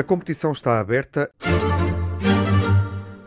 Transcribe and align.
A 0.00 0.02
competição 0.02 0.52
está 0.52 0.80
aberta 0.80 1.30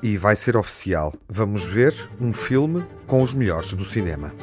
e 0.01 0.17
vai 0.17 0.35
ser 0.35 0.57
oficial. 0.57 1.13
Vamos 1.29 1.65
ver 1.65 1.93
um 2.19 2.33
filme 2.33 2.83
com 3.05 3.21
os 3.21 3.31
melhores 3.31 3.73
do 3.73 3.85
cinema. 3.85 4.33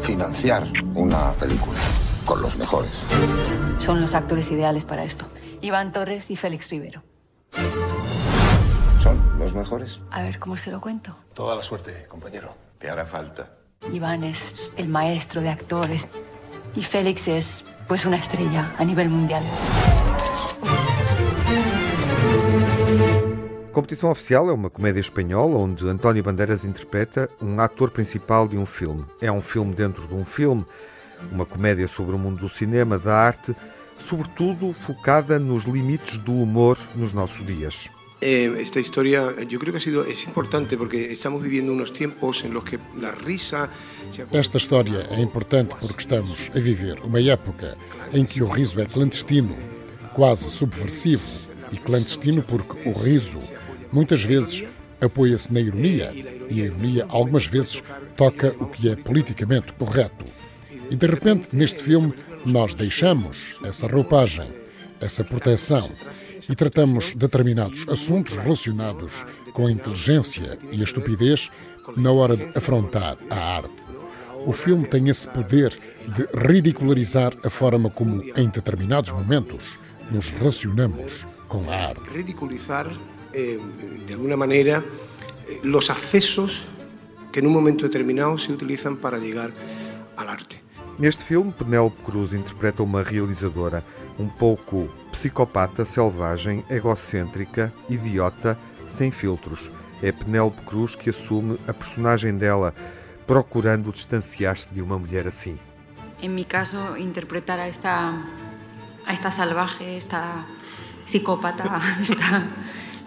Financiar 0.00 0.64
una 0.96 1.32
película 1.34 2.03
con 2.24 2.42
los 2.42 2.56
mejores. 2.56 2.92
Son 3.78 4.00
los 4.00 4.14
actores 4.14 4.50
ideales 4.50 4.84
para 4.84 5.04
esto. 5.04 5.26
Iván 5.60 5.92
Torres 5.92 6.30
y 6.30 6.36
Félix 6.36 6.70
Rivero. 6.70 7.02
¿Son 9.02 9.38
los 9.38 9.54
mejores? 9.54 10.00
A 10.10 10.22
ver, 10.22 10.38
¿cómo 10.38 10.56
se 10.56 10.70
lo 10.70 10.80
cuento? 10.80 11.16
Toda 11.34 11.54
la 11.54 11.62
suerte, 11.62 12.06
compañero. 12.08 12.54
Te 12.78 12.88
hará 12.90 13.04
falta. 13.04 13.50
Iván 13.92 14.24
es 14.24 14.72
el 14.76 14.88
maestro 14.88 15.42
de 15.42 15.50
actores 15.50 16.06
y 16.74 16.82
Félix 16.82 17.28
es, 17.28 17.64
pues, 17.86 18.06
una 18.06 18.16
estrella 18.16 18.74
a 18.78 18.84
nivel 18.84 19.10
mundial. 19.10 19.42
Competição 23.72 24.10
Oficial 24.10 24.48
é 24.48 24.52
uma 24.52 24.70
comédia 24.70 25.00
espanhola 25.00 25.56
onde 25.56 25.84
António 25.88 26.22
Bandeiras 26.22 26.64
interpreta 26.64 27.28
um 27.42 27.58
ator 27.58 27.90
principal 27.90 28.46
de 28.46 28.56
um 28.56 28.64
filme. 28.64 29.04
É 29.20 29.30
um 29.32 29.42
filme 29.42 29.74
dentro 29.74 30.06
de 30.06 30.14
um 30.14 30.24
filme, 30.24 30.64
uma 31.30 31.46
comédia 31.46 31.88
sobre 31.88 32.14
o 32.14 32.18
mundo 32.18 32.40
do 32.40 32.48
cinema, 32.48 32.98
da 32.98 33.14
arte, 33.14 33.54
sobretudo 33.98 34.72
focada 34.72 35.38
nos 35.38 35.64
limites 35.64 36.18
do 36.18 36.32
humor 36.32 36.78
nos 36.94 37.12
nossos 37.12 37.44
dias. 37.44 37.90
Eh, 38.20 38.50
esta 38.58 38.80
historia 38.80 39.34
yo 39.46 39.58
creo 39.58 39.72
que 39.72 39.78
ha 39.78 39.80
sido 39.80 40.04
es 40.04 40.24
importante 40.24 40.78
porque 40.78 41.12
estamos 41.12 41.42
viviendo 41.42 41.72
unos 41.72 41.92
tiempos 41.92 42.44
en 42.44 42.54
los 42.54 42.64
que 42.64 42.78
la 42.98 43.10
risa 43.10 43.68
Esta 44.32 44.56
história 44.56 45.06
é 45.10 45.20
importante 45.20 45.74
porque 45.80 46.00
estamos 46.00 46.50
a 46.54 46.58
viver 46.58 47.00
uma 47.00 47.20
época 47.20 47.76
em 48.12 48.24
que 48.24 48.42
o 48.42 48.46
riso 48.46 48.80
é 48.80 48.86
clandestino, 48.86 49.54
quase 50.14 50.48
subversivo 50.48 51.22
e 51.72 51.76
clandestino 51.76 52.42
porque 52.42 52.88
o 52.88 52.92
riso 52.92 53.40
muitas 53.92 54.22
vezes 54.22 54.64
apoia-se 55.00 55.52
na 55.52 55.60
ironia 55.60 56.10
e 56.48 56.62
a 56.62 56.64
ironia 56.64 57.06
algumas 57.08 57.46
vezes 57.46 57.82
toca 58.16 58.54
o 58.58 58.66
que 58.66 58.88
é 58.88 58.96
politicamente 58.96 59.72
correto. 59.74 60.24
E 60.90 60.96
de 60.96 61.06
repente 61.06 61.54
neste 61.54 61.82
filme 61.82 62.14
nós 62.44 62.74
deixamos 62.74 63.54
essa 63.64 63.86
roupagem, 63.86 64.48
essa 65.00 65.24
proteção 65.24 65.90
e 66.48 66.54
tratamos 66.54 67.14
determinados 67.14 67.86
assuntos 67.88 68.36
relacionados 68.36 69.24
com 69.52 69.66
a 69.66 69.72
inteligência 69.72 70.58
e 70.70 70.80
a 70.80 70.84
estupidez 70.84 71.50
na 71.96 72.10
hora 72.12 72.36
de 72.36 72.44
afrontar 72.56 73.16
a 73.30 73.56
arte. 73.56 73.82
O 74.46 74.52
filme 74.52 74.86
tem 74.86 75.08
esse 75.08 75.28
poder 75.28 75.70
de 76.06 76.26
ridicularizar 76.46 77.32
a 77.42 77.48
forma 77.48 77.88
como, 77.88 78.22
em 78.36 78.48
determinados 78.50 79.10
momentos, 79.10 79.78
nos 80.10 80.28
relacionamos 80.30 81.26
com 81.48 81.70
a 81.70 81.74
arte. 81.88 82.14
Ridiculizar, 82.14 82.86
eh, 83.32 83.58
de 84.06 84.12
alguna 84.12 84.36
maneira, 84.36 84.84
eh, 85.48 85.60
los 85.62 85.88
accesos 85.88 86.66
que 87.32 87.40
num 87.40 87.50
momento 87.50 87.82
determinado 87.82 88.38
se 88.38 88.52
utilizam 88.52 88.96
para 88.96 89.18
chegar. 89.18 89.50
Neste 90.96 91.24
filme, 91.24 91.52
Penélope 91.52 92.00
Cruz 92.02 92.32
interpreta 92.32 92.82
uma 92.82 93.02
realizadora 93.02 93.84
um 94.16 94.28
pouco 94.28 94.88
psicopata, 95.10 95.84
selvagem, 95.84 96.64
egocêntrica, 96.70 97.72
idiota, 97.88 98.56
sem 98.86 99.10
filtros. 99.10 99.72
É 100.00 100.12
Penélope 100.12 100.62
Cruz 100.62 100.94
que 100.94 101.10
assume 101.10 101.58
a 101.66 101.72
personagem 101.72 102.36
dela, 102.38 102.72
procurando 103.26 103.90
distanciar-se 103.90 104.72
de 104.72 104.80
uma 104.80 104.98
mulher 104.98 105.26
assim. 105.26 105.58
En 106.22 106.34
mi 106.34 106.44
caso, 106.44 106.96
interpretar 106.96 107.58
a 107.58 107.66
esta, 107.66 108.14
a 109.04 109.12
esta 109.12 109.30
salvaje, 109.30 109.96
esta 109.96 110.46
psicópata, 111.04 111.64
esta 112.00 112.46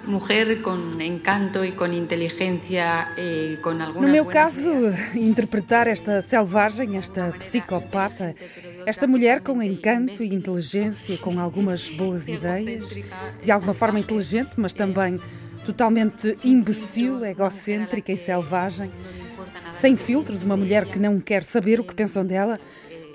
mujer 0.07 0.61
con 0.61 0.99
encanto 1.01 1.63
e 1.63 1.73
com 1.73 1.85
inteligência 1.87 3.09
e 3.17 3.57
com 3.61 3.71
algumas 3.71 4.01
No 4.01 4.07
meu 4.07 4.25
caso, 4.25 4.71
interpretar 5.13 5.87
esta 5.87 6.21
selvagem, 6.21 6.97
esta 6.97 7.33
psicopata, 7.37 8.33
esta 8.85 9.05
mulher 9.05 9.41
com 9.41 9.61
encanto 9.61 10.23
e 10.23 10.33
inteligência, 10.33 11.17
com 11.17 11.39
algumas 11.39 11.89
boas 11.89 12.27
ideias, 12.27 12.95
de 13.43 13.51
alguma 13.51 13.73
forma 13.73 13.99
inteligente, 13.99 14.51
mas 14.57 14.73
também 14.73 15.19
totalmente 15.65 16.37
imbecil, 16.43 17.23
egocêntrica 17.25 18.11
e 18.11 18.17
selvagem, 18.17 18.89
sem 19.73 19.97
filtros, 19.97 20.41
uma 20.43 20.55
mulher 20.55 20.85
que 20.85 20.97
não 20.97 21.19
quer 21.19 21.43
saber 21.43 21.79
o 21.79 21.83
que 21.83 21.93
pensam 21.93 22.25
dela. 22.25 22.57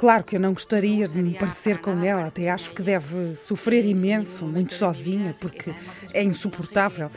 Claro 0.02 0.24
que 0.24 0.34
eu 0.34 0.40
não 0.40 0.52
gostaria 0.52 1.06
de 1.06 1.22
me 1.22 1.34
parecer 1.34 1.78
com 1.78 1.92
ela, 2.02 2.26
até 2.26 2.50
acho 2.50 2.72
que 2.72 2.82
deve 2.82 3.36
sofrer 3.36 3.84
imenso, 3.84 4.44
muito 4.44 4.74
sozinha, 4.74 5.32
porque 5.40 5.72
é 6.12 6.24
insuportável. 6.24 7.08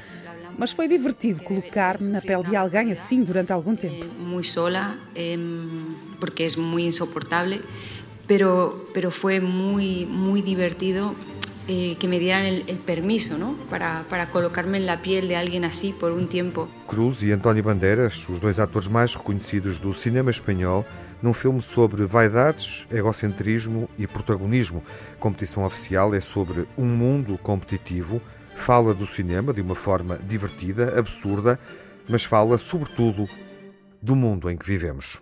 Mas 0.55 0.71
foi 0.71 0.87
divertido 0.87 1.41
colocar-me 1.41 2.07
na 2.09 2.21
pele 2.21 2.43
de 2.43 2.55
alguém 2.55 2.91
assim 2.91 3.23
durante 3.23 3.51
algum 3.51 3.75
tempo. 3.75 4.05
Muito 4.19 4.49
sola, 4.49 4.99
porque 6.19 6.43
é 6.43 6.55
muito 6.57 6.89
insuportável, 6.89 7.59
pero 8.27 9.09
foi 9.09 9.39
muito, 9.39 10.07
muito 10.07 10.45
divertido 10.45 11.15
eh, 11.67 11.95
que 11.99 12.07
me 12.07 12.19
dieran 12.19 12.45
el, 12.45 12.63
el 12.67 12.77
permiso 12.77 13.37
¿no? 13.37 13.55
para, 13.69 14.05
para, 14.09 14.29
colocarme 14.29 14.77
en 14.77 14.85
la 14.85 15.01
piel 15.01 15.27
de 15.27 15.35
alguien 15.35 15.65
así 15.65 15.93
por 15.93 16.11
un 16.11 16.27
tiempo. 16.27 16.67
Cruz 16.87 17.23
e 17.23 17.31
António 17.31 17.63
Bandeiras, 17.63 18.27
os 18.29 18.39
dois 18.39 18.59
atores 18.59 18.87
mais 18.87 19.15
reconhecidos 19.15 19.79
do 19.79 19.93
cinema 19.93 20.29
espanhol, 20.29 20.85
num 21.21 21.33
filme 21.33 21.61
sobre 21.61 22.05
vaidades, 22.05 22.87
egocentrismo 22.91 23.89
e 23.97 24.05
protagonismo. 24.05 24.83
Competição 25.19 25.65
Oficial 25.65 26.13
é 26.13 26.21
sobre 26.21 26.67
um 26.77 26.85
mundo 26.85 27.37
competitivo, 27.37 28.21
fala 28.55 28.93
do 28.93 29.07
cinema 29.07 29.53
de 29.53 29.61
uma 29.61 29.75
forma 29.75 30.17
divertida, 30.17 30.97
absurda, 30.99 31.59
mas 32.07 32.23
fala 32.23 32.57
sobretudo 32.57 33.27
do 34.01 34.15
mundo 34.15 34.49
em 34.49 34.55
que 34.57 34.65
vivemos. 34.65 35.19